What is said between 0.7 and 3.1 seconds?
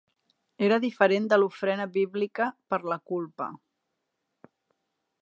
diferent de l'ofrena bíblica per la